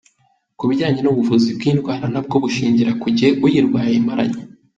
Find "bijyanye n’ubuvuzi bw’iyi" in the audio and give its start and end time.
0.69-1.75